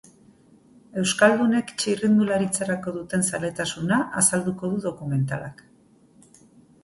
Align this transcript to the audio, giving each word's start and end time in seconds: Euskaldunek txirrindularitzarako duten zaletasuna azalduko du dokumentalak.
Euskaldunek 1.01 1.73
txirrindularitzarako 1.81 2.93
duten 2.95 3.25
zaletasuna 3.31 3.99
azalduko 4.23 4.69
du 4.71 4.81
dokumentalak. 4.87 5.61